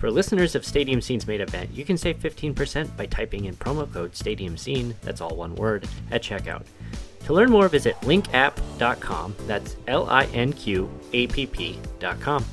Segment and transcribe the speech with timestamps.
[0.00, 3.92] For listeners of Stadium Scene's main event, you can save 15% by typing in promo
[3.92, 6.64] code Stadium Scene, that's all one word, at checkout.
[7.26, 12.46] To learn more, visit linqapp.com, that's L I N Q A P P.com.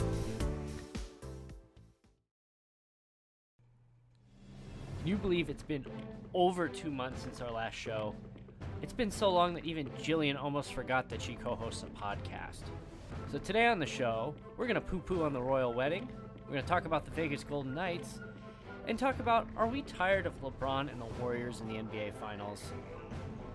[5.00, 5.86] Can you believe it's been
[6.34, 8.14] over two months since our last show?
[8.82, 12.64] It's been so long that even Jillian almost forgot that she co hosts a podcast.
[13.32, 16.10] So today on the show, we're going to poo poo on the royal wedding,
[16.48, 18.20] we're going to talk about the Vegas Golden Knights,
[18.88, 22.72] and talk about are we tired of LeBron and the Warriors in the NBA Finals?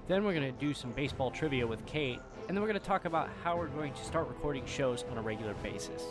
[0.09, 2.87] Then we're going to do some baseball trivia with Kate, and then we're going to
[2.87, 6.03] talk about how we're going to start recording shows on a regular basis.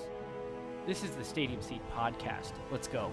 [0.88, 2.54] This is the Stadium Scene Podcast.
[2.72, 3.12] Let's go.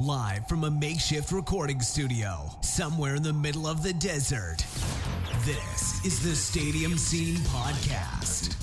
[0.00, 4.64] Live from a makeshift recording studio somewhere in the middle of the desert.
[5.44, 8.54] This is the Stadium Scene Podcast.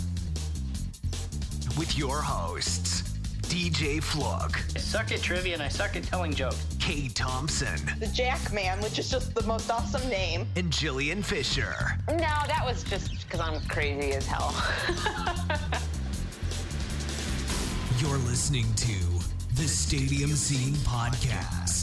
[1.78, 3.02] With your hosts,
[3.44, 6.66] DJ Flook, I suck at trivia and I suck at telling jokes.
[6.80, 10.48] Kate Thompson, the Jack Man, which is just the most awesome name.
[10.56, 11.74] and Jillian Fisher.
[12.08, 14.54] No, that was just because I'm crazy as hell.
[18.00, 18.96] You're listening to
[19.56, 21.79] the Stadium Scene Podcast.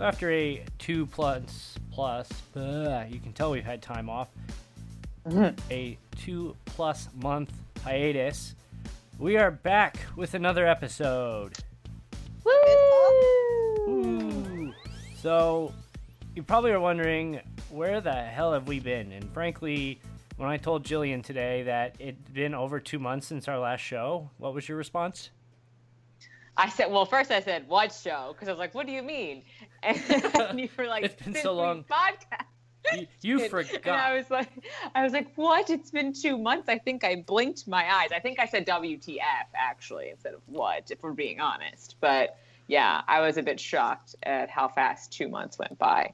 [0.00, 4.28] So after a two plus plus, uh, you can tell we've had time off.
[5.70, 7.52] A two plus month
[7.84, 8.54] hiatus.
[9.18, 11.52] We are back with another episode.
[13.86, 14.72] Woo!
[15.18, 15.74] So
[16.34, 17.38] you probably are wondering
[17.68, 19.12] where the hell have we been?
[19.12, 20.00] And frankly,
[20.38, 24.30] when I told Jillian today that it'd been over two months since our last show,
[24.38, 25.28] what was your response?
[26.60, 28.32] I said, well, first I said, what show?
[28.34, 29.42] Because I was like, what do you mean?
[29.82, 32.44] And you were like, It's been so long." Podcast.
[32.92, 33.80] You, you And- forgot.
[33.86, 34.50] And I was like,
[34.94, 35.70] I was like, what?
[35.70, 36.68] It's been two months.
[36.68, 38.10] I think I blinked my eyes.
[38.14, 41.96] I think I said WTF actually instead of what, if we're being honest.
[42.00, 42.36] But
[42.68, 46.12] yeah, I was a bit shocked at how fast two months went by.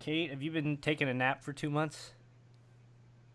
[0.00, 2.12] Kate, have you been taking a nap for two months?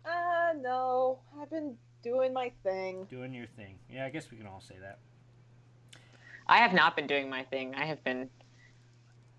[0.04, 3.06] Uh, no, I've been doing my thing.
[3.10, 3.78] Doing your thing.
[3.92, 4.98] Yeah, I guess we can all say that.
[6.48, 7.74] I have not been doing my thing.
[7.74, 8.30] I have been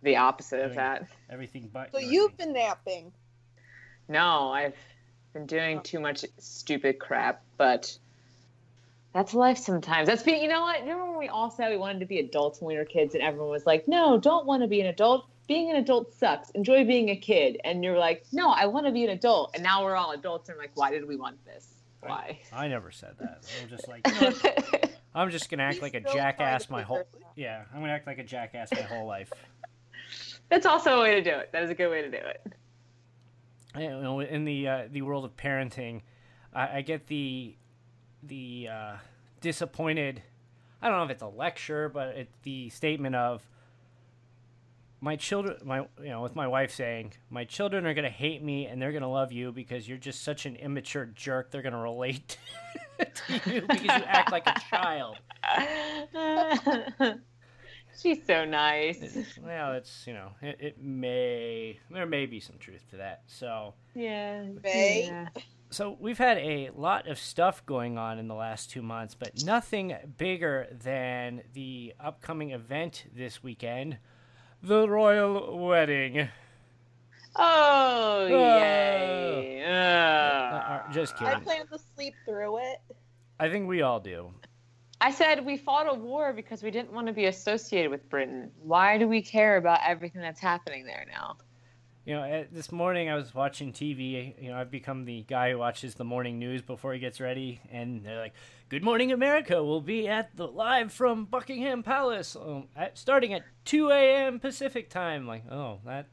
[0.04, 1.08] the opposite of that.
[1.30, 1.92] Everything but.
[1.92, 2.54] So you've thing.
[2.54, 3.12] been napping.
[4.08, 4.76] No, I've
[5.34, 5.82] been doing oh.
[5.82, 7.98] too much stupid crap, but
[9.14, 10.08] that's life sometimes.
[10.08, 10.82] That's being, you know what?
[10.82, 13.24] Remember when we all said we wanted to be adults when we were kids and
[13.24, 15.26] everyone was like, no, don't want to be an adult.
[15.48, 16.52] Being an adult sucks.
[16.52, 17.60] Enjoy being a kid.
[17.64, 19.52] And you're like, no, I want to be an adult.
[19.56, 21.68] And now we're all adults and I'm like, why did we want this?
[22.02, 22.40] Why?
[22.54, 23.52] I never said that.
[23.62, 24.89] I'm just like, you know what?
[25.14, 27.00] I'm just gonna act He's like a jackass my whole.
[27.00, 27.08] out.
[27.36, 29.32] Yeah, I'm gonna act like a jackass my whole life.
[30.50, 31.52] that's also a way to do it.
[31.52, 32.54] That is a good way to do it.
[33.78, 36.02] You know, in the uh, the world of parenting,
[36.54, 37.56] I, I get the
[38.24, 38.96] the uh,
[39.42, 40.22] disappointed.
[40.82, 43.48] I don't know if it's a lecture, but it's the statement of
[45.02, 45.58] my children.
[45.64, 48.92] My you know, with my wife saying, "My children are gonna hate me and they're
[48.92, 51.52] gonna love you because you're just such an immature jerk.
[51.52, 52.38] They're gonna relate
[53.00, 55.18] to you because you act like a child."
[58.02, 59.38] She's so nice.
[59.42, 63.24] Well, it's you know, it, it may there may be some truth to that.
[63.28, 63.74] So.
[63.94, 64.46] Yeah.
[64.64, 65.08] May.
[65.08, 65.28] yeah.
[65.72, 69.44] So we've had a lot of stuff going on in the last two months, but
[69.44, 74.00] nothing bigger than the upcoming event this weekend,
[74.64, 76.28] the royal wedding.
[77.36, 79.64] Oh, yay.
[79.64, 80.82] Uh, Ugh.
[80.90, 82.82] uh, just I plan to sleep through it.
[83.40, 84.32] I think we all do.
[85.02, 88.52] I said we fought a war because we didn't want to be associated with Britain.
[88.62, 91.38] Why do we care about everything that's happening there now?
[92.10, 94.34] You know, uh, this morning I was watching TV.
[94.42, 97.62] You know, I've become the guy who watches the morning news before he gets ready,
[97.72, 98.34] and they're like,
[98.68, 99.64] "Good morning, America!
[99.64, 104.40] We'll be at the live from Buckingham Palace, um, at, starting at 2 a.m.
[104.40, 106.08] Pacific time." Like, oh, that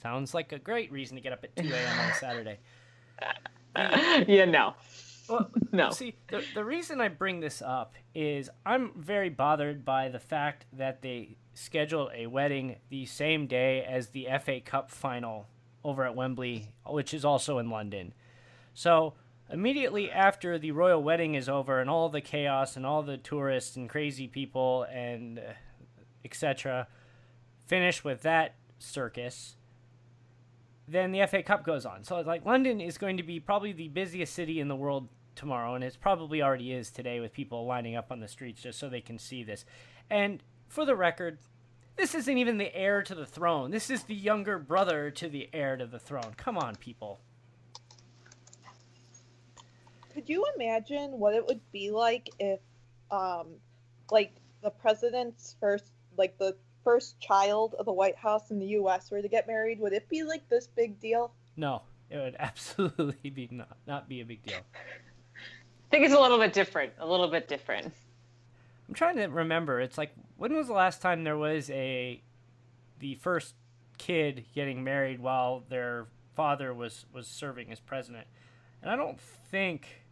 [0.00, 1.98] sounds like a great reason to get up at 2 a.m.
[1.98, 2.58] on a Saturday.
[4.32, 4.74] yeah, no.
[5.28, 5.90] Well, No.
[5.90, 10.66] See, the, the reason I bring this up is I'm very bothered by the fact
[10.74, 15.46] that they scheduled a wedding the same day as the FA Cup final
[15.84, 18.14] over at Wembley, which is also in London.
[18.72, 19.14] So
[19.52, 23.76] immediately after the royal wedding is over and all the chaos and all the tourists
[23.76, 25.52] and crazy people and uh,
[26.24, 26.86] etc.
[27.66, 29.56] finish with that circus,
[30.88, 32.04] then the FA Cup goes on.
[32.04, 35.74] So like London is going to be probably the busiest city in the world tomorrow,
[35.74, 38.88] and it probably already is today with people lining up on the streets just so
[38.88, 39.64] they can see this.
[40.08, 41.38] And for the record,
[42.00, 43.70] this isn't even the heir to the throne.
[43.70, 46.32] This is the younger brother to the heir to the throne.
[46.38, 47.20] Come on, people.
[50.14, 52.60] Could you imagine what it would be like if,
[53.10, 53.48] um,
[54.10, 54.32] like
[54.62, 59.10] the president's first, like the first child of the White House in the U.S.
[59.10, 59.78] were to get married?
[59.78, 61.34] Would it be like this big deal?
[61.58, 64.56] No, it would absolutely be not not be a big deal.
[64.56, 64.78] I
[65.90, 66.94] think it's a little bit different.
[66.98, 67.92] A little bit different.
[68.90, 69.80] I'm trying to remember.
[69.80, 72.20] It's like when was the last time there was a
[72.98, 73.54] the first
[73.98, 78.26] kid getting married while their father was was serving as president?
[78.82, 80.06] And I don't think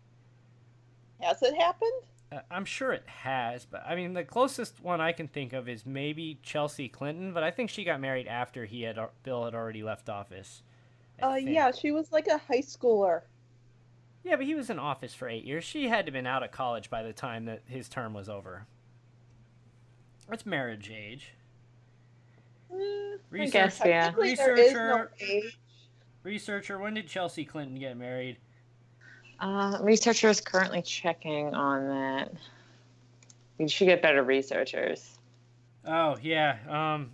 [1.21, 2.03] Has it happened?
[2.31, 5.69] uh, I'm sure it has, but I mean the closest one I can think of
[5.69, 9.57] is maybe Chelsea Clinton, but I think she got married after he had Bill had
[9.57, 10.63] already left office.
[11.21, 11.49] I Uh, think.
[11.55, 13.23] yeah, she was like a high schooler.
[14.29, 15.65] Yeah, but he was in office for eight years.
[15.65, 18.29] She had to have been out of college by the time that his term was
[18.29, 18.67] over.
[20.29, 21.33] That's marriage age.
[22.71, 24.05] Mm, I guess, yeah.
[24.05, 25.51] technically there is no Researcher,
[26.25, 28.37] researcher, when did Chelsea Clinton get married?
[29.41, 32.31] Uh, researcher is currently checking on that.
[33.57, 35.19] We should get better researchers.
[35.87, 37.13] Oh yeah, um,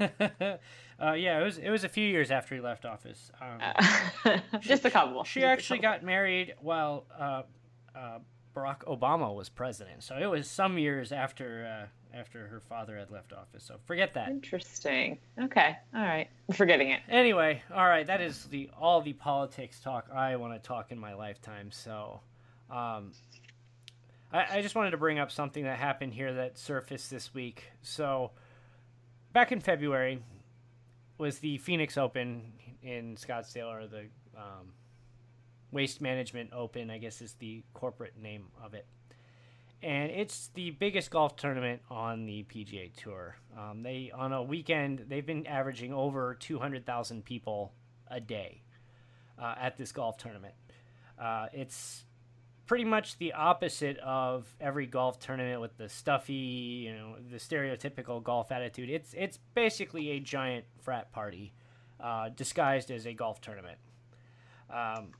[1.02, 3.30] uh, yeah, it was it was a few years after he left office.
[3.40, 5.24] Um, Uh, just a couple.
[5.24, 5.98] she Just actually couple.
[5.98, 7.42] got married while uh,
[7.94, 8.18] uh,
[8.54, 11.66] Barack Obama was president, so it was some years after
[12.14, 13.62] uh, after her father had left office.
[13.64, 14.30] So forget that.
[14.30, 15.18] Interesting.
[15.38, 15.76] Okay.
[15.94, 16.28] All right.
[16.48, 17.00] I'm forgetting it.
[17.10, 20.98] Anyway, all right, that is the all the politics talk I want to talk in
[20.98, 21.70] my lifetime.
[21.70, 22.20] So,
[22.70, 23.12] um,
[24.32, 27.64] I, I just wanted to bring up something that happened here that surfaced this week.
[27.82, 28.30] So,
[29.34, 30.22] back in February
[31.18, 32.52] was the Phoenix Open
[32.82, 34.72] in Scottsdale, or the um,
[35.70, 38.86] Waste Management Open, I guess is the corporate name of it.
[39.82, 43.36] And it's the biggest golf tournament on the PGA Tour.
[43.56, 47.74] Um, they on a weekend they've been averaging over two hundred thousand people
[48.10, 48.62] a day
[49.38, 50.54] uh, at this golf tournament.
[51.20, 52.05] Uh, it's
[52.66, 58.22] pretty much the opposite of every golf tournament with the stuffy, you know, the stereotypical
[58.22, 58.90] golf attitude.
[58.90, 61.52] It's it's basically a giant frat party
[62.00, 63.78] uh, disguised as a golf tournament.
[64.68, 65.12] Um,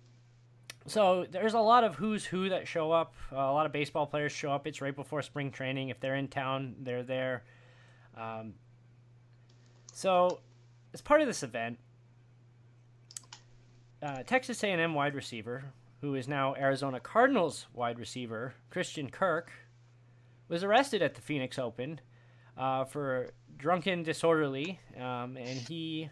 [0.86, 3.14] so there's a lot of who's who that show up.
[3.32, 4.66] Uh, a lot of baseball players show up.
[4.66, 5.88] It's right before spring training.
[5.88, 7.44] If they're in town, they're there.
[8.16, 8.54] Um,
[9.92, 10.40] so
[10.94, 11.78] as part of this event,
[14.02, 15.72] uh, Texas A&M wide receiver,
[16.06, 19.50] who is now Arizona Cardinals wide receiver, Christian Kirk,
[20.46, 22.00] was arrested at the Phoenix Open
[22.56, 26.08] uh, for drunken disorderly, um, and he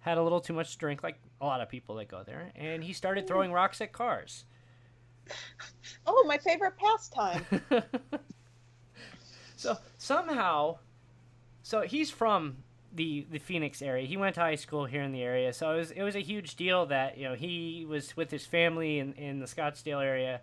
[0.00, 2.50] had a little too much to drink, like a lot of people that go there,
[2.56, 4.46] and he started throwing rocks at cars.
[6.08, 7.46] Oh, my favorite pastime.
[9.56, 10.78] so somehow,
[11.62, 12.56] so he's from
[12.94, 14.06] the the Phoenix area.
[14.06, 16.20] He went to high school here in the area, so it was it was a
[16.20, 20.40] huge deal that you know he was with his family in in the Scottsdale area,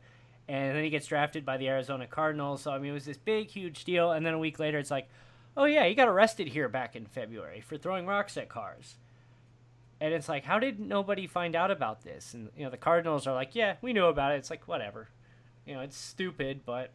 [0.48, 2.62] and then he gets drafted by the Arizona Cardinals.
[2.62, 4.92] So I mean, it was this big huge deal, and then a week later, it's
[4.92, 5.10] like,
[5.56, 8.96] oh yeah, he got arrested here back in February for throwing rocks at cars.
[10.00, 12.36] And it's like, how did nobody find out about this?
[12.36, 14.36] And you know, the Cardinals are like, yeah, we knew about it.
[14.36, 15.10] It's like whatever,
[15.66, 16.92] you know, it's stupid, but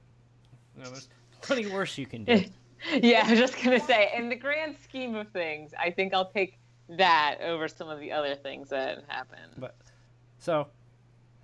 [0.76, 1.08] you know, there's
[1.42, 2.44] plenty worse you can do.
[3.02, 6.24] Yeah, I was just gonna say, in the grand scheme of things, I think I'll
[6.24, 6.58] pick
[6.88, 9.52] that over some of the other things that happened.
[9.56, 9.76] But
[10.38, 10.68] so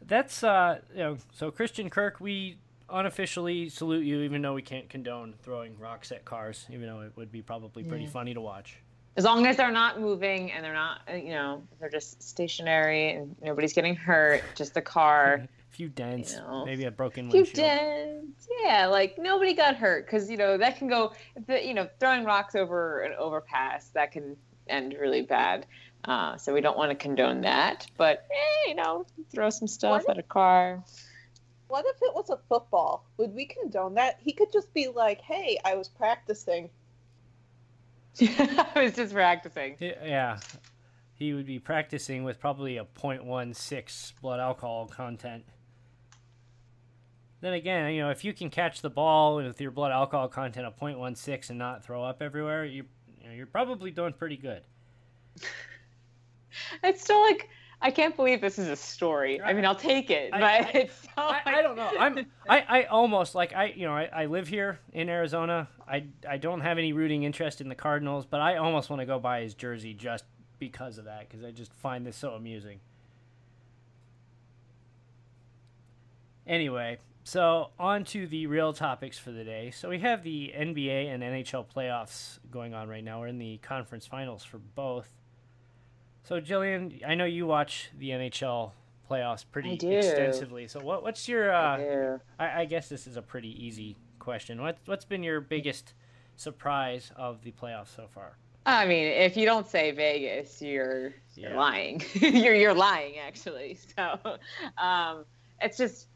[0.06, 2.58] that's uh, you know, so Christian Kirk, we
[2.90, 7.12] unofficially salute you, even though we can't condone throwing rocks at cars, even though it
[7.16, 8.10] would be probably pretty Yeah.
[8.10, 8.78] funny to watch.
[9.16, 13.10] As long as they're not moving and they're not, uh, you know, they're just stationary
[13.14, 15.46] and nobody's getting hurt, just the car.
[15.70, 16.64] A few dents, You know.
[16.64, 17.66] maybe a broken few windshield.
[17.68, 18.48] dents.
[18.62, 21.12] Yeah, like nobody got hurt because you know that can go.
[21.46, 24.36] The, you know, throwing rocks over an overpass that can
[24.68, 25.66] end really bad.
[26.04, 27.86] Uh, so we don't want to condone that.
[27.96, 30.82] But eh, you know, throw some stuff What at a car.
[31.68, 33.04] What if it was a football?
[33.18, 34.18] Would we condone that?
[34.20, 36.70] He could just be like, "Hey, I was practicing."
[38.20, 39.76] I was just practicing.
[39.80, 40.40] Yeah,
[41.14, 45.44] he would be practicing with probably a .16 blood alcohol content.
[47.40, 50.66] Then again, you know, if you can catch the ball with your blood alcohol content
[50.66, 52.84] of .16 and not throw up everywhere, you,
[53.20, 54.62] you know, you're probably doing pretty good.
[56.82, 57.48] it's still like
[57.80, 59.40] I can't believe this is a story.
[59.40, 61.42] I mean, I'll take it, but I, it's so I.
[61.44, 61.92] I don't know.
[61.98, 65.68] I'm I, I almost like I you know I, I live here in Arizona.
[65.86, 69.06] I I don't have any rooting interest in the Cardinals, but I almost want to
[69.06, 70.24] go buy his jersey just
[70.58, 72.80] because of that because I just find this so amusing.
[76.48, 79.70] Anyway, so on to the real topics for the day.
[79.70, 83.20] So we have the NBA and NHL playoffs going on right now.
[83.20, 85.10] We're in the conference finals for both.
[86.24, 88.70] So Jillian, I know you watch the NHL
[89.10, 89.90] playoffs pretty I do.
[89.90, 90.68] extensively.
[90.68, 92.16] So what what's your uh, Yeah.
[92.38, 94.62] I, I guess this is a pretty easy question.
[94.62, 95.92] What what's been your biggest
[96.36, 98.38] surprise of the playoffs so far?
[98.64, 102.02] I mean, if you don't say Vegas, you're you're lying.
[102.14, 103.78] you're you're lying actually.
[103.94, 104.38] So,
[104.78, 105.26] um,
[105.60, 106.06] it's just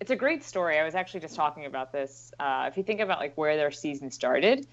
[0.00, 0.78] it's a great story.
[0.78, 2.32] I was actually just talking about this.
[2.40, 4.66] Uh, if you think about like where their season started,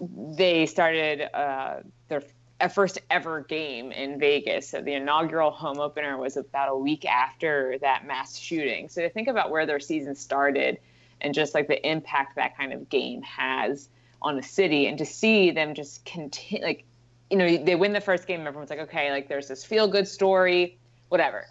[0.00, 2.22] they started uh, their
[2.68, 4.68] first ever game in Vegas.
[4.68, 8.88] So the inaugural home opener was about a week after that mass shooting.
[8.88, 10.78] So to think about where their season started
[11.20, 13.88] and just like the impact that kind of game has
[14.20, 16.84] on a city, and to see them just continue, like,
[17.30, 20.08] you know, they win the first game, everyone's like, okay, like there's this feel good
[20.08, 20.76] story,
[21.08, 21.46] whatever.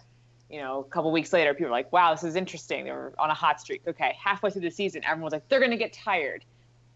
[0.50, 2.84] You know, a couple weeks later, people are like, wow, this is interesting.
[2.84, 3.82] They were on a hot streak.
[3.86, 6.44] Okay, halfway through the season, everyone's like, they're going to get tired.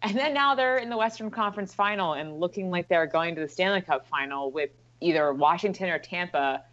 [0.01, 3.41] And then now they're in the Western Conference final and looking like they're going to
[3.41, 6.63] the Stanley Cup final with either Washington or Tampa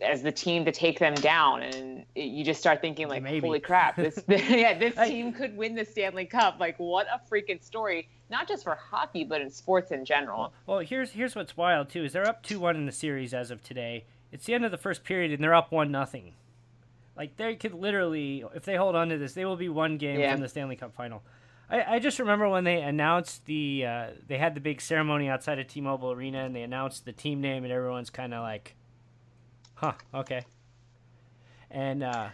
[0.00, 1.62] as the team to take them down.
[1.62, 3.46] And you just start thinking like, Maybe.
[3.46, 6.58] holy crap, this yeah, this team could win the Stanley Cup.
[6.60, 10.52] Like what a freaking story, not just for hockey, but in sports in general.
[10.66, 13.50] Well, here's here's what's wild too is they're up two one in the series as
[13.50, 14.04] of today.
[14.32, 16.34] It's the end of the first period and they're up one nothing.
[17.16, 20.18] Like they could literally, if they hold on to this, they will be one game
[20.18, 20.32] Yeah.
[20.32, 21.22] from the Stanley Cup final.
[21.70, 25.58] I, I just remember when they announced the uh, they had the big ceremony outside
[25.58, 28.74] of T-Mobile Arena and they announced the team name and everyone's kind of like,
[29.74, 30.44] huh, okay.
[31.70, 32.28] And uh,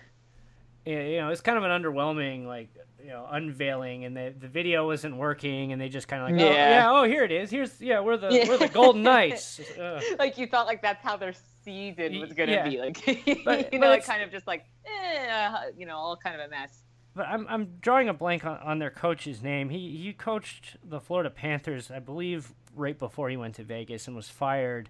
[0.84, 2.68] you know, it's kind of an underwhelming like
[3.00, 6.40] you know unveiling, and the the video wasn't working, and they just kind of like,
[6.40, 6.70] oh, Yeah.
[6.70, 8.48] yeah, oh here it is, here's yeah, we're the Yeah.
[8.48, 9.60] we're the Golden Knights.
[9.78, 11.32] Uh, like you thought like that's how their
[11.64, 12.68] season was gonna yeah.
[12.68, 13.04] be like
[13.44, 16.48] But- you know like kind of just like eh, you know all kind of a
[16.48, 16.84] mess
[17.18, 19.70] but I'm I'm drawing a blank on, on their coach's name.
[19.70, 24.14] He he coached the Florida Panthers, I believe, right before he went to Vegas and
[24.14, 24.88] was fired.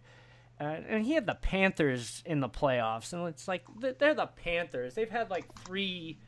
[0.60, 4.94] Uh, and he had the Panthers in the playoffs, and it's like they're the Panthers.
[4.94, 6.18] They've had like three,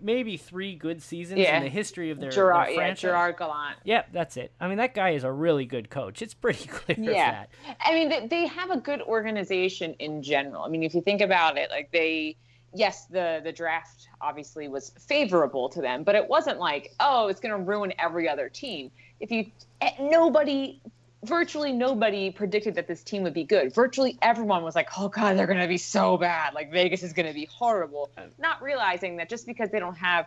[0.00, 1.56] maybe three good seasons Yeah.
[1.58, 3.00] in the history of their, Gerard their yeah franchise.
[3.00, 4.52] Gerard Gallant Yep, that's it.
[4.60, 6.22] I mean, that guy is a really good coach.
[6.22, 7.50] It's pretty clear yeah that.
[7.84, 11.20] I mean they, they have a good organization in general I mean if you think
[11.20, 12.36] about it like they
[12.74, 17.40] yes the the draft obviously was favorable to them but it wasn't like oh it's
[17.40, 19.44] going to ruin every other team if you
[19.80, 20.80] eh, nobody
[21.24, 23.74] virtually nobody predicted that this team would be good.
[23.74, 26.54] Virtually everyone was like, "Oh God, they're going to be so bad.
[26.54, 29.96] Like Vegas is going to be horrible." Um, Not realizing that just because they don't
[29.96, 30.26] have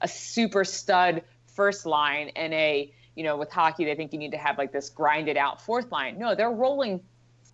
[0.00, 4.32] a super stud first line and a you know with hockey they think you need
[4.32, 6.18] to have like this grinded out fourth line.
[6.18, 7.00] No, they're rolling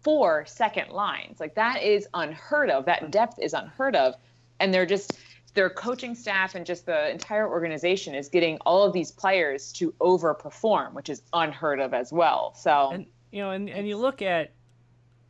[0.02, 1.40] four second lines.
[1.40, 2.86] Like that is unheard of.
[2.86, 4.14] That depth is unheard of,
[4.60, 5.18] and they're just
[5.54, 9.92] their coaching staff and just the entire organization is getting all of these players to
[10.00, 12.54] overperform, which is unheard of as well.
[12.54, 14.52] So And you know, and, and you look at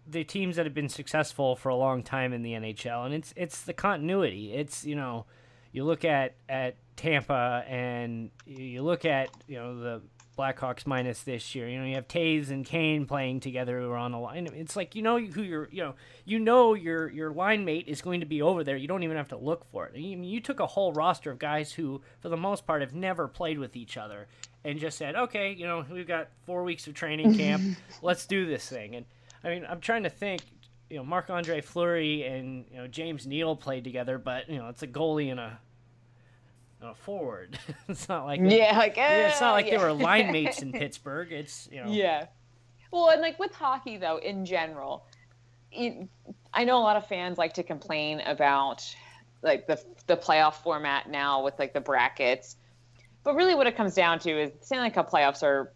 [0.06, 3.32] the teams that have been successful for a long time in the NHL, and it's
[3.37, 4.52] it's the continuity.
[4.52, 5.26] It's you know,
[5.72, 10.02] you look at at Tampa, and you look at you know the
[10.38, 11.68] Blackhawks minus this year.
[11.68, 14.49] You know, you have Toews and Kane playing together who are on the line.
[14.54, 18.00] It's like you know who your you know you know your your line mate is
[18.00, 18.76] going to be over there.
[18.76, 19.92] You don't even have to look for it.
[19.95, 22.95] I mean, you took a whole roster of guys who, for the most part, have
[22.95, 24.28] never played with each other,
[24.64, 27.76] and just said, okay, you know, we've got four weeks of training camp.
[28.02, 28.95] Let's do this thing.
[28.95, 29.07] And
[29.42, 30.42] I mean, I'm trying to think.
[30.90, 34.71] You know, Marc Andre Fleury and you know James Neal played together, but you know
[34.71, 35.59] it's a goalie and a,
[36.80, 37.58] and forward.
[37.88, 41.32] it's not like yeah, like yeah, it's not like they were line mates in Pittsburgh.
[41.32, 42.26] It's you know Yeah.
[42.90, 45.04] Well, and like with hockey though, in general,
[45.70, 46.08] it,
[46.54, 48.85] I know a lot of fans like to complain about
[49.42, 52.56] like the the playoff format now with like the brackets,
[53.25, 55.73] but really what it comes down to is the Stanley Cup playoffs are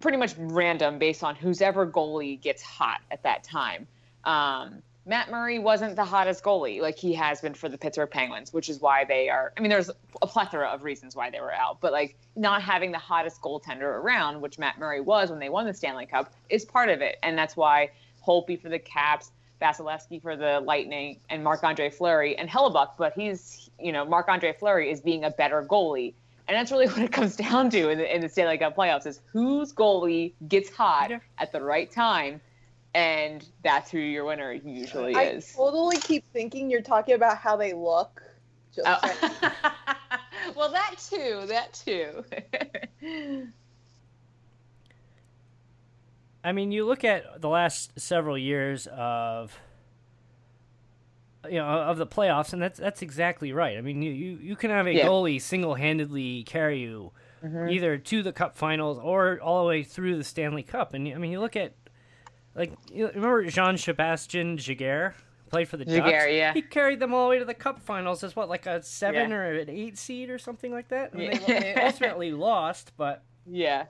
[0.00, 3.86] pretty much random based on whose ever goalie gets hot at that time.
[4.24, 8.52] Um, Matt Murray wasn't the hottest goalie like he has been for the Pittsburgh Penguins,
[8.52, 9.54] which is why they are.
[9.56, 9.88] I mean, there's
[10.20, 13.84] a plethora of reasons why they were out, but like not having the hottest goaltender
[13.84, 17.16] around, which Matt Murray was when they won the Stanley Cup, is part of it,
[17.22, 17.90] and that's why
[18.22, 22.90] Holtby for the Caps, Vasilevskiy for the Lightning, and Marc Andre Fleury and Hellebuyck.
[22.98, 26.12] But he's, you know, Marc Andre Fleury is being a better goalie.
[26.46, 29.06] And that's really what it comes down to in the, in the Stanley Cup playoffs
[29.06, 32.42] is whose goalie gets hot at the right time
[32.98, 35.52] and that's who your winner usually I is.
[35.54, 38.20] totally keep thinking you're talking about how they look.
[38.74, 38.88] Just.
[38.88, 39.52] Oh.
[40.56, 41.44] well, that too.
[41.46, 42.24] That too.
[46.44, 49.56] I mean, you look at the last several years of
[51.48, 53.78] you know of the playoffs, and that's that's exactly right.
[53.78, 55.06] I mean, you you, you can have a Yeah.
[55.06, 57.12] goalie single handedly carry you
[57.44, 57.70] Mhm.
[57.70, 60.94] either to the Cup Finals or all the way through the Stanley Cup.
[60.94, 61.74] And I mean, you look at
[62.58, 65.14] like you remember Jean Sebastien Giguere
[65.50, 65.96] played for the Ducks.
[65.98, 66.52] Giguere, yeah.
[66.52, 69.30] He carried them all the way to the Cup Finals as what like a seven
[69.30, 69.36] Yeah.
[69.36, 71.12] or an eight seed or something like that.
[71.14, 71.38] And Yeah.
[71.38, 73.86] they, they ultimately lost, but Yeah.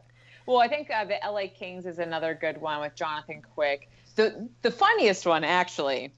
[0.47, 3.91] Well, I think uh, the LA Kings is another good one with Jonathan Quick.
[4.15, 6.13] The the funniest one actually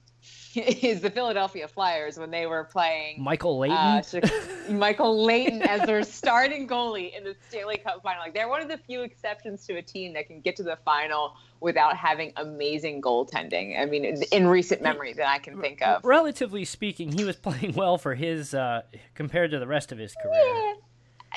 [0.55, 3.77] is the Philadelphia Flyers when they were playing Michael Leighton.
[3.77, 8.21] uh, Michael Leighton as their starting goalie in the Stanley Cup final.
[8.21, 10.77] Like they're one of the few exceptions to a team that can get to the
[10.83, 13.79] final without having amazing goaltending.
[13.79, 16.03] I mean, in, in recent memory that I can think of.
[16.03, 18.81] Relatively speaking, he was playing well for his uh,
[19.15, 20.43] compared to the rest of his career.
[20.43, 20.73] Yeah.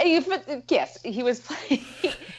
[0.02, 1.84] Yes, he was playing.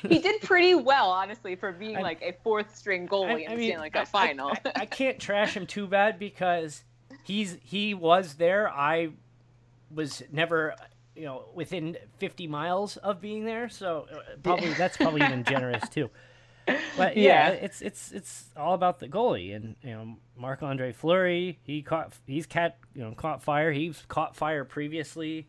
[0.08, 3.68] He, did pretty well, honestly, for being I- like a fourth string goalie in the
[3.70, 4.50] Stanley Cup I- I- final.
[4.66, 6.84] I, I can't trash him too bad because
[7.24, 8.70] he's he was there.
[8.70, 9.10] I
[9.94, 10.76] was never,
[11.16, 15.88] you know, within 50 miles of being there, so uh, probably that's probably even generous
[15.90, 16.10] too.
[16.98, 17.52] But yeah, Yeah.
[17.52, 21.60] it's it's it's all about the goalie and you know Marc Andre Fleury.
[21.62, 23.72] He caught he's caught you know caught fire.
[23.72, 25.48] He's caught fire previously.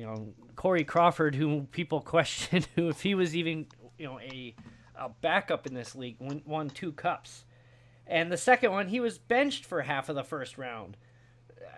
[0.00, 3.66] You know Corey Crawford, who people question who if he was even
[3.98, 4.54] you know a
[4.98, 7.44] a backup in this league, won, won two cups.
[8.06, 10.96] And the second one, he was benched for half of the first round.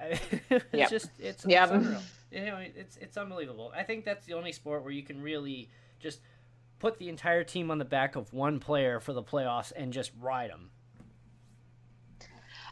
[0.01, 0.91] it's Yep.
[0.91, 1.63] just it's, Yep.
[1.65, 2.03] it's unreal.
[2.31, 3.73] You know, it's it's unbelievable.
[3.77, 6.21] I think that's the only sport where you can really just
[6.79, 10.13] put the entire team on the back of one player for the playoffs and just
[10.21, 10.71] ride them.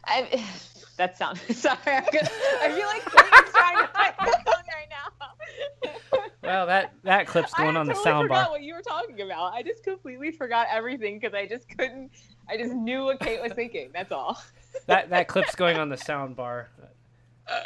[0.05, 0.45] I,
[0.97, 1.77] that sounds sorry.
[1.85, 2.29] I'm gonna,
[2.61, 6.30] I feel like trying to find my phone right now.
[6.43, 8.13] Well, that that clip's going on the sound bar.
[8.13, 8.45] I totally soundbar.
[8.45, 9.53] forgot what you were talking about.
[9.53, 12.11] I just completely forgot everything because I just couldn't.
[12.49, 13.91] I just knew what Kate was thinking.
[13.93, 14.41] That's all.
[14.85, 16.67] That that clip's going on the soundbar.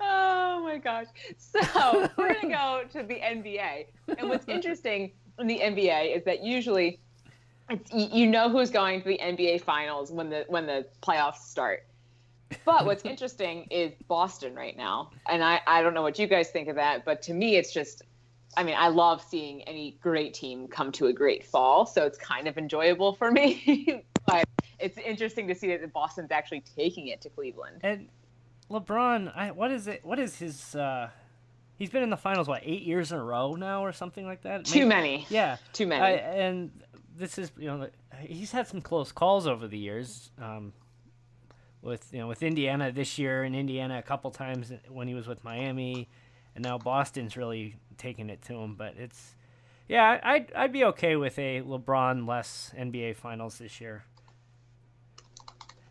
[0.00, 1.06] oh my gosh.
[1.38, 3.86] So we're gonna go to the NBA,
[4.18, 7.00] and what's interesting in the NBA is that usually
[7.94, 11.86] you know who's going to the NBA Finals when the when the playoffs start.
[12.64, 16.50] But what's interesting is Boston right now, and I I don't know what you guys
[16.50, 18.02] think of that, but to me it's just.
[18.56, 22.16] I mean, I love seeing any great team come to a great fall, so it's
[22.18, 24.02] kind of enjoyable for me.
[24.26, 24.44] but
[24.80, 27.76] it's interesting to see that Boston's actually taking it to Cleveland.
[27.82, 28.08] And
[28.70, 30.04] LeBron, I, what is it?
[30.04, 30.74] What is his?
[30.74, 31.10] uh
[31.76, 34.42] He's been in the finals what eight years in a row now, or something like
[34.42, 34.64] that.
[34.64, 35.26] Too Maybe- many.
[35.28, 36.02] Yeah, Too many.
[36.02, 36.70] I, and
[37.16, 37.88] this is you know
[38.20, 40.30] he's had some close calls over the years.
[40.40, 40.72] Um,
[41.82, 45.26] with you know with Indiana this year and Indiana a couple times when he was
[45.26, 46.08] with Miami,
[46.54, 48.74] and now Boston's really taking it to him.
[48.74, 49.34] But it's
[49.88, 54.04] yeah, I'd I'd be okay with a LeBron less NBA Finals this year.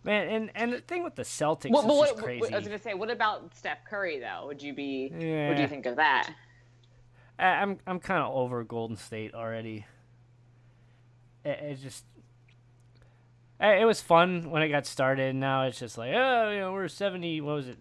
[0.04, 2.54] Man, and and the thing with the Celtics Well, is what, just crazy.
[2.54, 4.47] I was gonna say, what about Steph Curry though?
[4.47, 5.10] Would you be?
[5.10, 6.30] What do you think of that?
[7.39, 9.86] I- I'm I'm kind of over Golden State already.
[11.43, 12.06] It, it just
[13.60, 15.36] it was fun when it got started.
[15.36, 17.41] Now it's just like oh, you know, we're seventy.
[17.41, 17.78] What was it?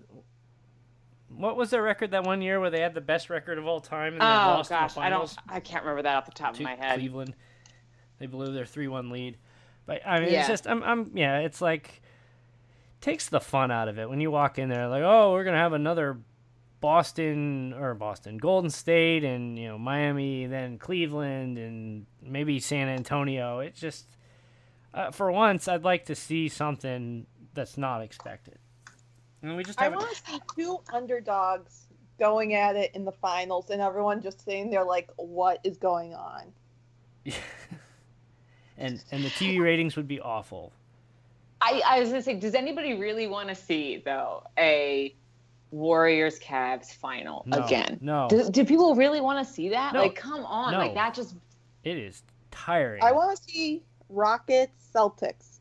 [1.29, 3.81] What was their record that one year where they had the best record of all
[3.81, 5.37] time and Oh lost in the gosh, I don't.
[5.49, 6.99] I can't remember that off the top of my head.
[6.99, 7.35] Cleveland?
[8.19, 9.37] They blew their three-one lead.
[9.85, 12.03] But I mean, it's just I'm I'm yeah, it's like
[13.01, 15.59] takes the fun out of it when you walk in there like oh we're gonna
[15.59, 16.19] have another
[16.81, 23.61] Boston or Boston, Golden State, and you know Miami, then Cleveland, and maybe San Antonio.
[23.61, 24.07] It just,
[24.97, 28.59] uh, for once, I'd like to see something that's not expected.
[29.43, 31.87] And we just I want to see two underdogs
[32.19, 36.15] going at it in the finals, and everyone just sitting there like, "What is going
[36.15, 36.53] on?"
[38.79, 40.73] and and the TV ratings would be awful.
[41.61, 45.15] I, I was gonna say, does anybody really want to see though a
[45.71, 47.99] Warriors Cavs final No, again?
[48.01, 48.29] no.
[48.29, 49.95] Do, do people really want to see that?
[49.95, 50.03] No.
[50.03, 50.79] Like, come on, No.
[50.79, 51.35] like that just.
[51.85, 53.03] It is tiring.
[53.03, 55.59] I want to see Rockets Celtics.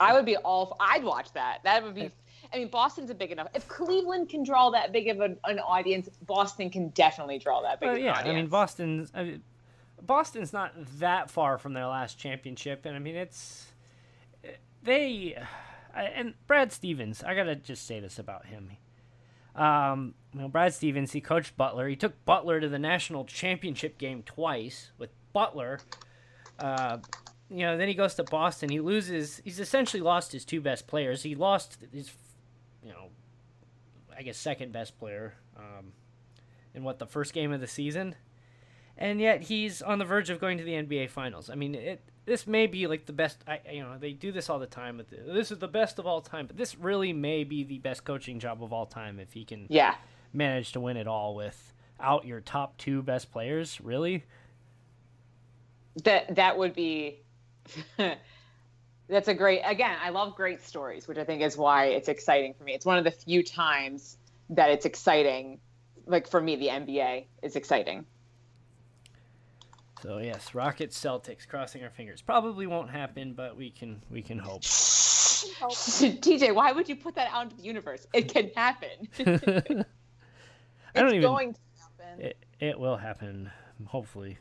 [0.00, 0.76] I would be all.
[0.80, 1.58] I'd watch that.
[1.64, 2.10] That would be.
[2.52, 3.48] I mean, Boston's a big enough.
[3.54, 7.80] If Cleveland can draw that big of an, an audience, Boston can definitely draw that
[7.80, 8.28] big Well, of an yeah, audience.
[8.28, 9.12] I mean Boston's.
[9.14, 9.42] I mean,
[10.02, 13.66] Boston's not that far from their last championship, and I mean it's
[14.82, 15.36] they
[15.94, 17.22] and Brad Stevens.
[17.22, 18.72] I gotta just say this about him.
[19.54, 21.12] Um, you know, Brad Stevens.
[21.12, 21.88] He coached Butler.
[21.88, 25.80] He took Butler to the national championship game twice with Butler.
[26.58, 26.98] Uh,
[27.52, 28.68] you know, then he goes to Boston.
[28.70, 29.40] He loses.
[29.44, 31.22] He's essentially lost his two best players.
[31.22, 32.10] He lost his,
[32.82, 33.08] you know,
[34.16, 35.92] I guess second best player um,
[36.74, 38.14] in what the first game of the season,
[38.96, 41.50] and yet he's on the verge of going to the NBA Finals.
[41.50, 42.02] I mean, it.
[42.24, 43.38] This may be like the best.
[43.48, 44.96] I you know they do this all the time.
[44.98, 47.78] With the, this is the best of all time, but this really may be the
[47.78, 49.96] best coaching job of all time if he can Yeah.
[50.32, 53.80] manage to win it all without your top two best players.
[53.80, 54.22] Really,
[56.04, 57.20] that that would be
[59.08, 62.54] that's a great again i love great stories which i think is why it's exciting
[62.54, 64.16] for me it's one of the few times
[64.50, 65.58] that it's exciting
[66.06, 68.04] like for me the nba is exciting
[70.02, 71.46] So yes, Rockets Celtics.
[71.46, 72.20] Crossing our fingers.
[72.22, 74.62] Probably won't happen, but we can we can hope.
[74.62, 79.08] tj why would you put that out into the universe it can happen
[80.94, 81.20] I don't it's even.
[81.22, 82.20] going to happen.
[82.26, 83.50] It, it will happen.
[83.86, 84.38] Hopefully.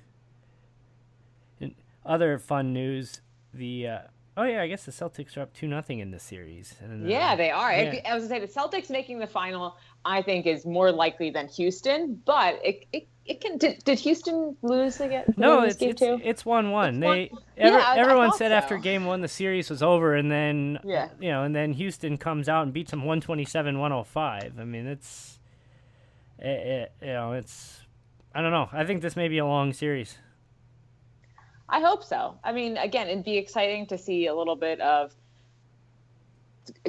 [2.05, 3.21] Other fun news,
[3.53, 3.99] the uh,
[4.37, 6.75] oh yeah, I guess the Celtics are up two nothing in this series.
[6.81, 8.01] And, uh, yeah they are yeah.
[8.05, 11.29] I, I was gonna say the celtics making the final i think is more likely
[11.29, 15.91] than houston but it, it, it can did, did houston lose again No, it's game
[15.91, 16.19] it's, two?
[16.23, 16.95] it's one one.
[16.95, 17.41] It's They 1-1.
[17.57, 21.09] every, Yeah, everyone said after game one the series was over, and then Yeah.
[21.19, 24.59] you know, and then Houston comes out and beats them 127-105.
[24.59, 25.39] I mean, it's
[26.39, 27.81] it, it, you know, it's
[28.33, 28.69] I don't know.
[28.71, 30.17] I think this may be a long series.
[31.71, 32.37] I hope so.
[32.43, 35.15] I mean, again, it'd be exciting to see a little bit of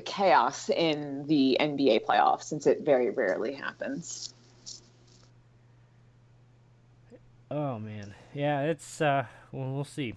[0.05, 4.35] chaos in the NBA playoffs since it very rarely happens.
[7.51, 10.15] Oh man, yeah, it's uh, well, we'll see.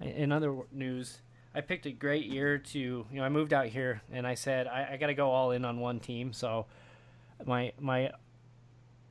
[0.00, 1.18] In other news,
[1.54, 4.66] I picked a great year to you know I moved out here and I said
[4.66, 6.32] I, I got to go all in on one team.
[6.32, 6.66] So
[7.46, 8.10] my my you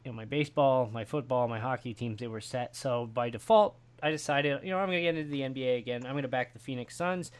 [0.06, 2.76] know my baseball, my football, my hockey teams they were set.
[2.76, 6.06] So by default, I decided you know I'm gonna get into the NBA again.
[6.06, 7.32] I'm gonna back the Phoenix Suns.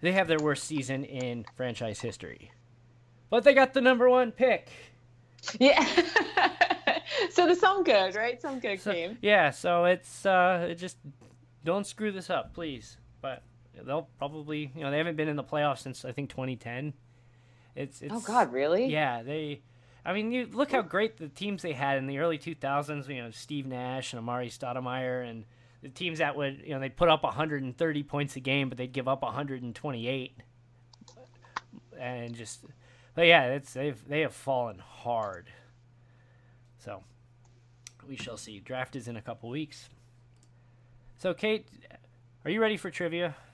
[0.00, 2.50] They have their worst season in franchise history,
[3.30, 4.68] but they got the number one pick.
[5.58, 5.84] Yeah.
[7.30, 8.40] so the some good, right?
[8.40, 9.18] Some good So- team.
[9.22, 10.96] Yeah, so it's uh, it just
[11.64, 12.96] don't screw this up, please.
[13.20, 13.42] But
[13.84, 16.92] they'll probably, you know, they haven't been in the playoffs since I think 2010.
[17.74, 18.86] It's, it's Oh God, really?
[18.86, 19.62] Yeah, they.
[20.04, 23.08] I mean, you look how great the teams they had in the early 2000s.
[23.08, 25.44] You know, Steve Nash and Amar'e Stoudemire, and
[25.86, 28.92] the teams that would, you know, they'd put up 130 points a game, but they'd
[28.92, 30.36] give up 128,
[31.98, 32.64] and just,
[33.14, 35.48] but yeah, it's they've they have fallen hard.
[36.78, 37.02] So,
[38.08, 38.58] we shall see.
[38.60, 39.88] Draft is in a couple weeks.
[41.18, 41.66] So, Kate,
[42.44, 43.34] are you ready for trivia?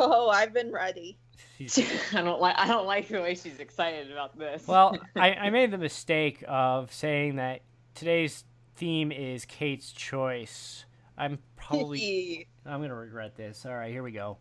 [0.00, 1.16] Oh, I've been ready.
[1.60, 2.58] I don't like.
[2.58, 4.66] I don't like the way she's excited about this.
[4.66, 7.60] Well, I, I made the mistake of saying that
[7.94, 8.42] today's
[8.74, 10.85] theme is Kate's choice.
[11.18, 13.64] I'm probably I'm gonna regret this.
[13.66, 14.38] All right, here we go.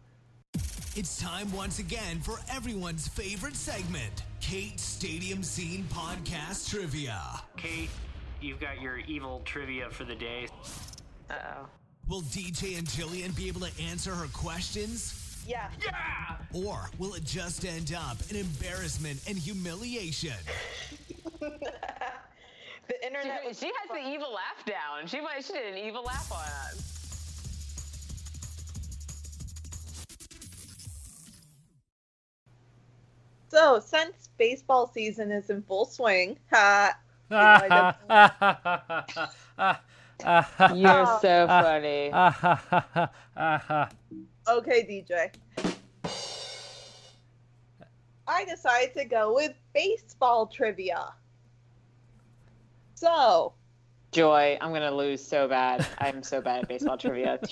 [0.95, 7.21] It's time once again for everyone's favorite segment, Kate Stadium Scene Podcast Trivia.
[7.57, 7.89] Kate,
[8.41, 10.47] you've got your evil trivia for the day.
[11.29, 11.67] Uh-oh.
[12.07, 15.21] Will DJ and Jillian be able to answer her questions?
[15.47, 15.69] yeah.
[15.83, 16.37] Yeah!
[16.53, 20.33] Or will it just end up in embarrassment and humiliation?
[23.13, 25.07] The She, was- she has the evil laugh down.
[25.07, 25.43] She might.
[25.43, 26.81] She did an evil laugh on us.
[33.49, 36.89] So, since baseball season is in full swing, uh,
[37.31, 37.95] You're
[40.75, 42.11] You're so funny.
[44.47, 45.31] okay, DJ.
[48.27, 51.13] I decided to go with baseball trivia.
[52.95, 53.53] So,
[54.11, 55.85] Joy, I'm gonna lose so bad.
[55.99, 57.39] I'm so bad at baseball trivia.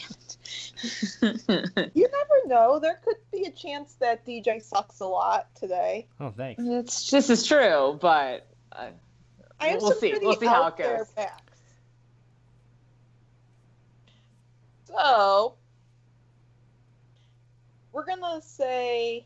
[1.21, 2.79] You never know.
[2.79, 6.07] There could be a chance that DJ sucks a lot today.
[6.19, 6.61] oh, thanks.
[6.65, 8.87] it's, this is true, but uh,
[9.59, 10.15] I We'll some see.
[10.21, 11.09] We'll see how it goes.
[11.11, 11.59] facts.
[14.87, 15.55] So,
[17.91, 19.25] we're gonna say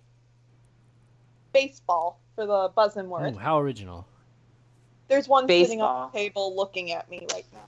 [1.54, 3.36] baseball for the buzz and word.
[3.36, 4.08] Ooh, how original.
[5.08, 7.60] There's one sitting on the table looking at me right now.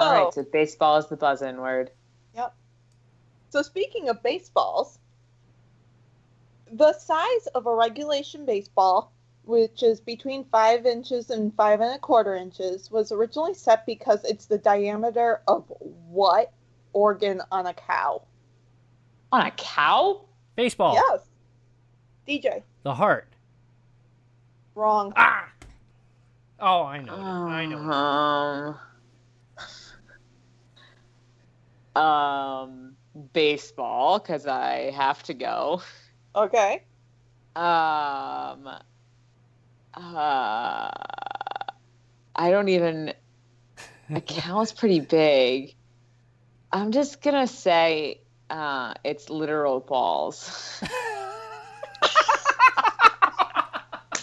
[0.00, 0.34] all right.
[0.34, 1.90] So- So baseball is the buzz-in word.
[2.34, 2.54] Yep.
[3.50, 4.98] So speaking of baseballs,
[6.72, 9.12] the size of a regulation baseball,
[9.44, 14.24] which is between five inches and five and a quarter inches, was originally set because
[14.24, 15.64] it's the diameter of
[16.08, 16.52] what
[16.92, 18.22] organ on a cow?
[19.32, 20.22] On a cow?
[20.56, 20.94] Baseball.
[20.94, 21.20] Yes.
[22.26, 22.62] DJ.
[22.84, 23.28] The heart.
[24.74, 25.12] Wrong.
[25.16, 25.48] Ah.
[26.60, 27.14] Oh, I know.
[27.14, 27.18] it.
[27.18, 27.78] I know.
[27.78, 28.78] Um,
[31.96, 32.96] Um,
[33.32, 35.82] baseball because I have to go.
[36.34, 36.82] Okay.
[37.54, 38.80] Um, uh,
[39.94, 40.90] I
[42.50, 43.14] don't even.
[44.12, 45.74] Account's pretty big.
[46.72, 50.82] I'm just gonna say uh, it's literal balls.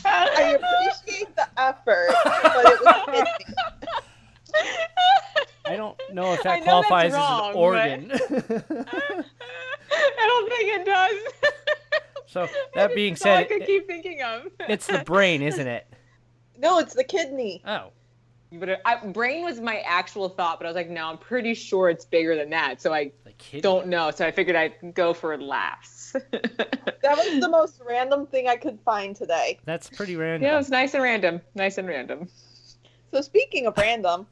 [0.04, 3.26] I appreciate the effort, but it was kidding.
[5.66, 8.12] I don't know if that know qualifies wrong, as an but- organ.
[9.94, 11.16] I don't think it does.
[12.28, 14.48] so that being That's all I said, could it- keep thinking of.
[14.68, 15.88] it's the brain, isn't it?
[16.58, 17.62] No, it's the kidney.
[17.66, 17.92] Oh,
[18.54, 21.90] But I, brain was my actual thought, but I was like, no, I'm pretty sure
[21.90, 22.82] it's bigger than that.
[22.82, 23.12] So I
[23.62, 24.12] don't know.
[24.12, 26.12] So I figured I'd go for laughs.
[26.12, 29.60] That was the most random thing I could find today.
[29.64, 30.44] That's pretty random.
[30.44, 31.40] yeah, it was nice and random.
[31.56, 32.28] Nice and random.
[33.12, 34.28] So speaking of random,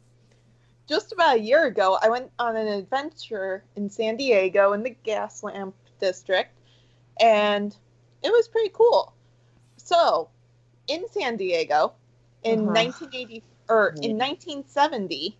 [0.88, 4.96] just about a year ago, I went on an adventure in San Diego in the
[5.06, 6.52] Gaslamp district,
[7.22, 7.74] and
[8.22, 9.14] it was pretty cool.
[9.78, 10.30] So,
[10.88, 11.94] in San Diego,
[12.44, 12.72] in Uh-huh.
[12.74, 15.38] 1980 or in 1970,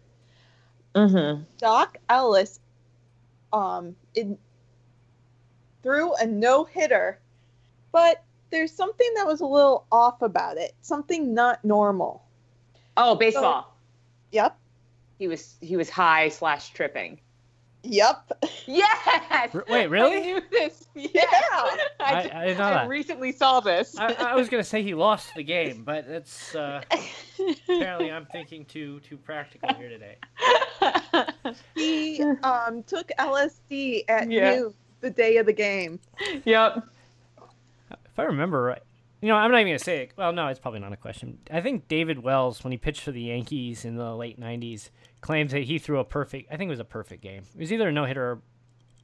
[0.96, 1.44] Mm-hmm.
[1.58, 2.60] Doc Ellis
[3.54, 4.38] um in,
[5.84, 7.20] threw a no hitter,
[7.92, 10.74] but there's something that was a little off about it.
[10.82, 12.24] Something not normal.
[12.98, 13.76] Oh, baseball.
[14.32, 14.58] Yep.
[15.18, 17.20] he was he was high slash tripping.
[17.84, 18.44] Yep.
[18.68, 19.56] Yes.
[19.56, 20.18] R- wait, really?
[20.18, 20.88] I knew this.
[20.96, 21.08] Yeah.
[21.14, 21.28] Yeah.
[21.32, 23.98] I, I- d- I didn't know I recently saw this.
[23.98, 26.82] I, I was gonna say he lost the game, but it's uh,
[27.70, 30.18] apparently I'm thinking too too practical here today.
[31.76, 34.56] He um took LSD at Yeah.
[34.56, 36.00] noon the day of the game.
[36.46, 36.84] yep.
[37.92, 38.84] If I remember right,
[39.22, 40.12] you know, I'm not even gonna say it.
[40.18, 41.40] Well, no, it's probably not a question.
[41.52, 44.90] I think David Wells, when he pitched for the Yankees in the late '90s,
[45.22, 46.52] claims that he threw a perfect.
[46.52, 47.44] I think it was a perfect game.
[47.54, 48.42] It was either a no hitter or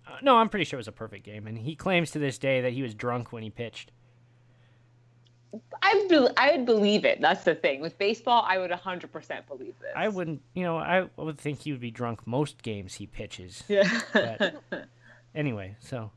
[0.07, 0.37] uh, no.
[0.37, 2.73] I'm pretty sure it was a perfect game, and he claims to this day that
[2.73, 3.91] he was drunk when he pitched.
[5.81, 7.21] I be- I would believe it.
[7.21, 8.43] That's the thing with baseball.
[8.45, 9.91] I would 100% believe this.
[9.95, 13.63] I wouldn't, you know, I would think he would be drunk most games he pitches.
[13.67, 14.01] Yeah.
[14.11, 14.61] But-
[15.35, 16.11] Anyway, so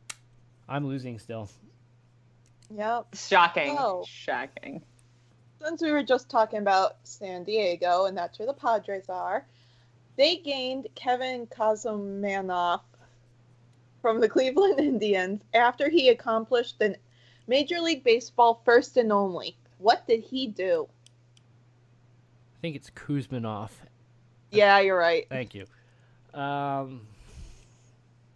[0.69, 1.49] I'm losing still.
[2.75, 3.15] Yep.
[3.15, 3.77] Shocking.
[3.79, 4.05] Oh.
[4.07, 4.83] Shocking.
[5.63, 9.45] Since we were just talking about San Diego, and that's where the Padres are,
[10.17, 12.83] they gained Kevin Kosmanoff
[14.01, 16.97] from the Cleveland Indians after he accomplished the
[17.47, 19.57] Major League Baseball first and only.
[19.79, 20.89] What did he do?
[21.37, 23.71] I think it's Kouzmanoff.
[24.51, 25.27] Yeah, you're right.
[25.29, 25.67] Thank you.
[26.35, 27.07] Um,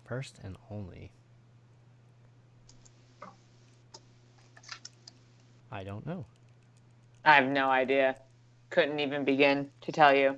[0.05, 1.11] first and only.
[5.73, 6.27] I don't know.
[7.25, 8.17] I have no idea.
[8.69, 10.37] Couldn't even begin to tell you.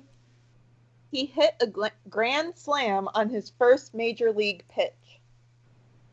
[1.11, 4.93] He hit a gl- grand slam on his first major league pitch.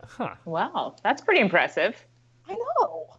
[0.05, 0.35] Huh.
[0.45, 2.05] Wow, that's pretty impressive.
[2.49, 3.17] I know.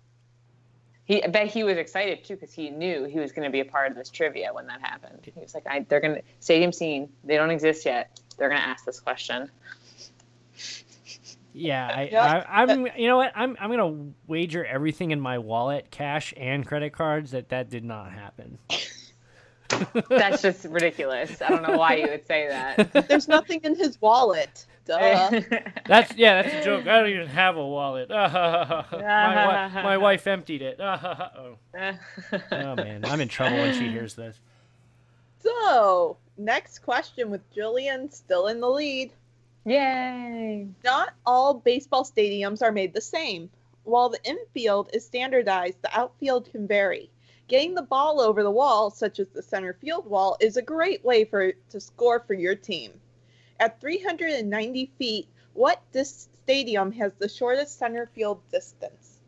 [1.06, 3.62] He, I bet he was excited too because he knew he was going to be
[3.62, 5.20] a part of this trivia when that happened.
[5.24, 7.10] He was like, I, "They're going to stadium scene.
[7.24, 8.20] They don't exist yet.
[8.38, 9.50] They're going to ask this question."
[11.54, 12.44] Yeah, I, Yeah.
[12.48, 12.88] I, I'm.
[12.98, 13.32] You know what?
[13.36, 13.56] I'm.
[13.60, 18.12] I'm gonna wager everything in my wallet, cash and credit cards, that that did not
[18.12, 18.58] happen.
[20.10, 21.42] That's just ridiculous.
[21.42, 23.08] I don't know why you would say that.
[23.08, 24.66] There's nothing in his wallet.
[24.86, 25.42] Duh.
[25.88, 26.42] That's yeah.
[26.42, 26.88] That's a joke.
[26.88, 28.10] I don't even have a wallet.
[28.10, 30.80] my, wi- my wife emptied it.
[30.80, 31.58] oh.
[31.76, 34.40] oh man, I'm in trouble when she hears this.
[35.40, 39.12] So, next question with Julian still in the lead.
[39.66, 40.68] Yay!
[40.84, 43.50] Not all baseball stadiums are made the same.
[43.84, 47.10] While the infield is standardized, the outfield can vary.
[47.48, 51.04] Getting the ball over the wall, such as the center field wall, is a great
[51.04, 52.92] way for to score for your team.
[53.60, 59.20] At 390 feet, what dis- stadium has the shortest center field distance?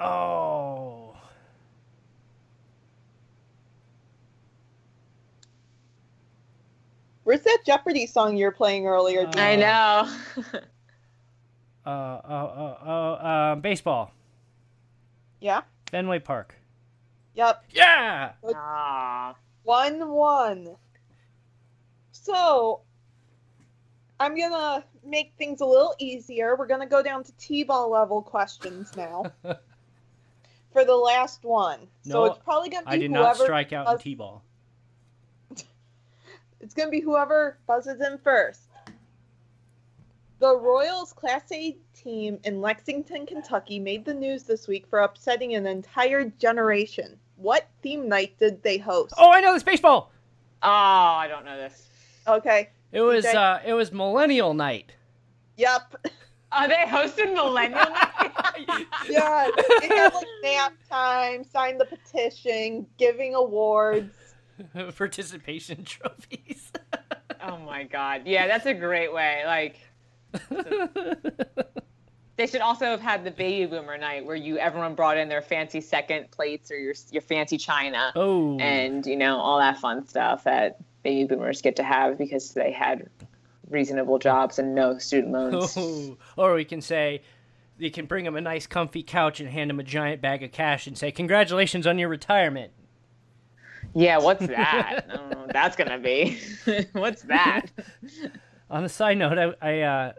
[0.00, 1.03] Oh.
[7.24, 9.26] Where's that Jeopardy song you were playing earlier?
[9.26, 9.38] Uh, Julian?
[9.38, 10.60] I know.
[11.86, 11.90] Uh.
[11.90, 12.76] Uh.
[12.82, 12.88] Uh.
[12.88, 14.10] uh um, baseball.
[15.40, 15.60] yeah.
[15.90, 16.54] Fenway Park.
[17.34, 17.62] Yep.
[17.72, 18.32] Yeah.
[18.42, 19.34] Aw.
[19.64, 20.76] One one.
[22.12, 22.80] So
[24.18, 26.56] I'm gonna make things a little easier.
[26.56, 29.24] We're gonna go down to T-ball level questions now
[30.72, 31.80] for the last one.
[32.02, 34.42] so No, it's probably gonna be I did not strike out in T-ball.
[36.64, 38.62] It's gonna be whoever buzzes in first.
[40.38, 45.54] The Royals Class A team in Lexington, Kentucky made the news this week for upsetting
[45.54, 47.18] an entire generation.
[47.36, 49.12] What theme night did they host?
[49.18, 50.10] Oh, I know this baseball.
[50.62, 51.86] Oh, I don't know this.
[52.26, 52.70] Okay.
[52.92, 53.34] It was DJ?
[53.34, 54.90] uh, it was Millennial Night.
[55.58, 56.06] Yep.
[56.50, 58.10] Are they hosting Millennial Night?
[59.08, 59.48] Yeah.
[59.80, 64.14] They had like nap time, sign the petition, giving awards.
[64.96, 66.72] Participation trophies.
[67.42, 68.22] oh my god.
[68.24, 69.42] Yeah, that's a great way.
[69.46, 69.78] Like
[72.36, 75.42] they should also have had the baby boomer night where you everyone brought in their
[75.42, 80.06] fancy second plates or your your fancy china oh, and you know all that fun
[80.08, 83.08] stuff that baby boomers get to have because they had
[83.70, 85.76] reasonable jobs and no student loans.
[85.76, 87.22] Oh, or we can say
[87.78, 90.52] you can bring him a nice comfy couch and hand him a giant bag of
[90.52, 92.72] cash and say congratulations on your retirement.
[93.94, 95.04] Yeah, what's that?
[95.08, 96.38] I don't know what that's gonna be.
[96.92, 97.66] what's that?
[98.70, 100.12] On a side note, I I, uh,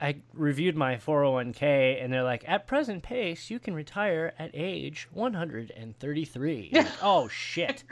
[0.00, 5.06] I reviewed my 401k and they're like, at present pace, you can retire at age
[5.12, 6.70] 133.
[6.72, 7.84] Like, oh shit!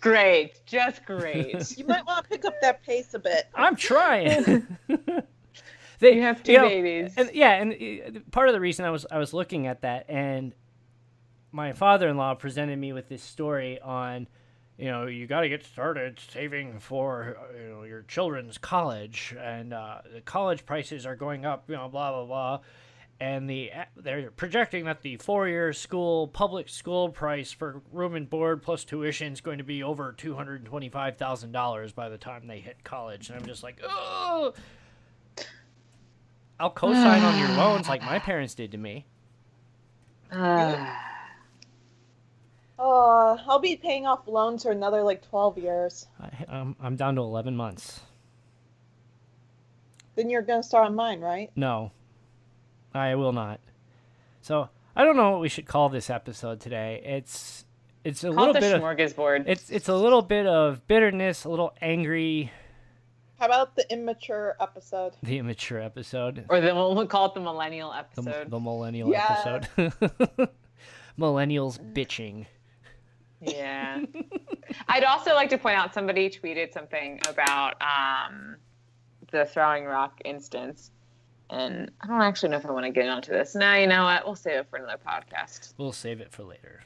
[0.00, 1.78] great, just great.
[1.78, 3.48] You might want to pick up that pace a bit.
[3.54, 4.66] I'm trying.
[5.98, 7.14] they You have two know, babies.
[7.16, 7.72] and yeah, and
[8.16, 10.54] uh, part of the reason I was I was looking at that, and
[11.52, 14.28] my father-in-law presented me with this story on,
[14.80, 19.34] you know, you got to get started saving for uh, you know your children's college,
[19.38, 22.60] and uh, the college prices are going up, you know, blah blah blah.
[23.20, 28.62] And the they're projecting that the four-year school public school price for room and board
[28.62, 32.46] plus tuition is going to be over two hundred twenty-five thousand dollars by the time
[32.46, 33.28] they hit college.
[33.28, 34.54] And I'm just like, oh,
[36.58, 39.04] I'll co-sign on your loans like my parents did to me.
[40.32, 40.94] Uh,
[42.80, 46.06] Uh, I'll be paying off loans for another like 12 years.
[46.18, 48.00] I, um, I'm down to 11 months.
[50.16, 51.50] Then you're gonna start on mine, right?
[51.56, 51.92] No,
[52.94, 53.60] I will not.
[54.40, 57.00] So I don't know what we should call this episode today.
[57.04, 57.64] It's
[58.04, 59.44] it's a call little it the bit of smorgasbord.
[59.46, 62.50] it's it's a little bit of bitterness, a little angry.
[63.38, 65.12] How about the immature episode?
[65.22, 68.50] The immature episode, or then we'll, we'll call it the millennial the, episode.
[68.50, 69.58] the millennial Yeah.
[69.78, 70.48] episode.
[71.18, 72.46] Millennials bitching.
[73.40, 74.04] Yeah.
[74.88, 78.56] I'd also like to point out somebody tweeted something about um,
[79.30, 80.90] the throwing rock instance.
[81.48, 83.54] And I don't actually know if I want to get onto this.
[83.54, 84.24] Now, you know what?
[84.24, 85.74] We'll save it for another podcast.
[85.78, 86.82] We'll save it for later.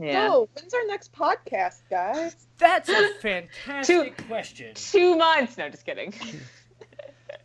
[0.00, 0.28] Yeah.
[0.30, 2.34] Oh, when's our next podcast, guys?
[2.58, 4.74] That's a fantastic question.
[4.74, 5.56] Two months.
[5.56, 6.12] No, just kidding.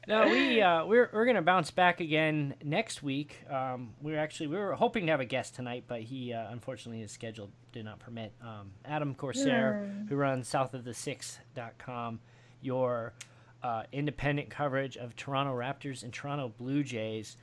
[0.08, 3.44] No, we uh, we're we're gonna bounce back again next week.
[3.52, 7.02] Um, we're actually we were hoping to have a guest tonight, but he uh, unfortunately
[7.02, 8.32] his schedule did not permit.
[8.42, 12.22] Um, Adam Corsair, who runs southofthesix.com,
[12.62, 13.14] your
[13.62, 17.36] uh, independent coverage of Toronto Raptors and Toronto Blue Jays,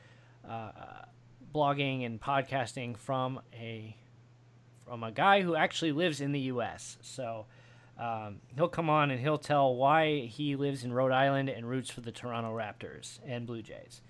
[0.48, 0.70] uh,
[1.54, 3.94] blogging and podcasting from a
[4.86, 6.96] from a guy who actually lives in the U.S.
[7.02, 7.44] So.
[7.98, 11.90] Um, he'll come on and he'll tell why he lives in Rhode Island and roots
[11.90, 14.02] for the Toronto Raptors and Blue Jays.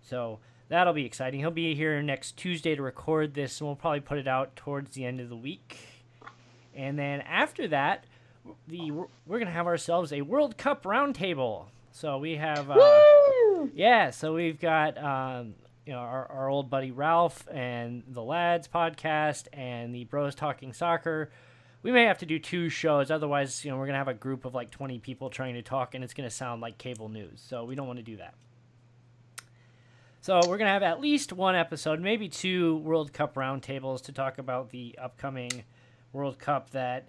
[0.00, 1.40] So that'll be exciting.
[1.40, 4.94] He'll be here next Tuesday to record this, and we'll probably put it out towards
[4.94, 5.78] the end of the week.
[6.74, 8.04] And then after that,
[8.66, 8.90] the
[9.26, 11.66] we're gonna have ourselves a World Cup roundtable.
[11.92, 12.76] So we have, uh,
[13.74, 14.10] yeah.
[14.10, 15.54] So we've got um,
[15.84, 20.72] you know our, our old buddy Ralph and the Lads podcast and the Bros Talking
[20.72, 21.30] Soccer
[21.82, 24.14] we may have to do two shows otherwise you know we're going to have a
[24.14, 27.08] group of like 20 people trying to talk and it's going to sound like cable
[27.08, 28.34] news so we don't want to do that
[30.22, 34.12] so we're going to have at least one episode maybe two world cup roundtables to
[34.12, 35.64] talk about the upcoming
[36.12, 37.08] world cup that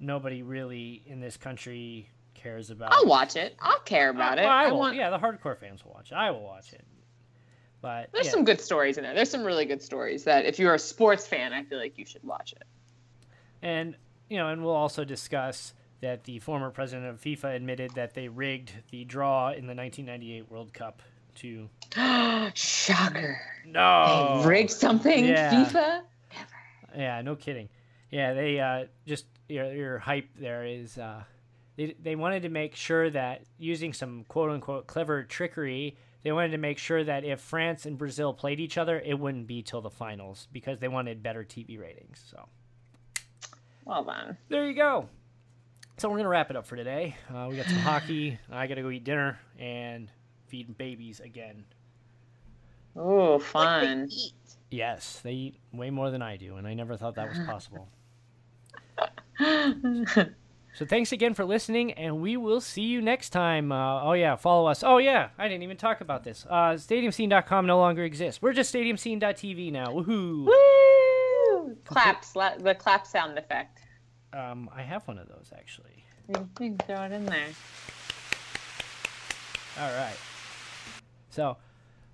[0.00, 3.54] nobody really in this country cares about I'll watch it.
[3.60, 4.42] I'll care about it.
[4.42, 4.78] Well, I I will.
[4.78, 4.96] want.
[4.96, 6.84] yeah the hardcore fans will watch it i will watch it
[7.80, 8.32] but There's yeah.
[8.32, 9.12] some good stories in there.
[9.12, 12.06] There's some really good stories that if you're a sports fan, I feel like you
[12.06, 12.62] should watch it.
[13.62, 13.94] And
[14.28, 18.26] you know, and we'll also discuss that the former president of FIFA admitted that they
[18.28, 21.00] rigged the draw in the 1998 World Cup
[21.36, 21.68] to
[22.54, 23.38] Shocker.
[23.66, 25.64] no They rigged something, Yeah.
[25.64, 26.00] FIFA?
[26.96, 27.68] Yeah, no kidding.
[28.10, 31.22] Yeah, they uh, just your your hype there is uh,
[31.76, 36.50] they they wanted to make sure that using some quote unquote clever trickery, they wanted
[36.50, 39.80] to make sure that if France and Brazil played each other, it wouldn't be till
[39.80, 42.22] the finals because they wanted better TV ratings.
[42.30, 42.48] So.
[43.84, 44.36] Well then.
[44.48, 45.08] there you go.
[45.98, 47.16] So we're gonna wrap it up for today.
[47.32, 48.38] Uh, we got some hockey.
[48.50, 50.08] I gotta go eat dinner and
[50.48, 51.64] feed babies again.
[52.96, 54.08] Ooh, Like they fun.
[54.10, 54.32] eat.
[54.70, 57.88] Yes, they eat way more than I do, and I never thought that was possible.
[60.74, 63.70] so thanks again for listening, and we will see you next time.
[63.72, 64.82] Uh, oh yeah, follow us.
[64.82, 66.46] Oh yeah, I didn't even talk about this.
[66.48, 68.40] Uh, StadiumScene.com no longer exists.
[68.40, 69.86] We're just StadiumScene.tv now.
[69.88, 70.46] Woohoo!
[70.46, 70.52] Woo!
[71.84, 73.80] Claps, la- the clap sound effect.
[74.32, 76.04] Um, I have one of those actually.
[76.28, 77.48] You can throw it in there.
[79.80, 80.16] All right.
[81.30, 81.56] So,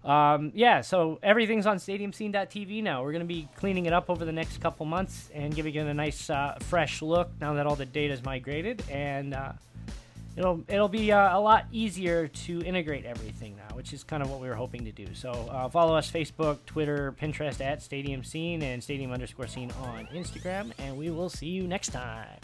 [0.04, 3.02] um, yeah, so everything's on stadiumscene.tv now.
[3.02, 5.86] We're going to be cleaning it up over the next couple months and giving it
[5.86, 8.82] a nice, uh, fresh look now that all the data is migrated.
[8.90, 9.52] And uh,
[10.38, 14.30] it'll it'll be uh, a lot easier to integrate everything now, which is kind of
[14.30, 15.06] what we were hoping to do.
[15.14, 20.06] So uh, follow us Facebook, Twitter, Pinterest at Stadium Scene and Stadium underscore Scene on
[20.14, 22.38] Instagram, and we will see you next time.